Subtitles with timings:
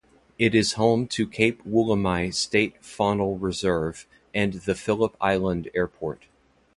[0.39, 6.25] It is home to Cape Woolamai State Faunal Reserve, and the Phillip Island Airport.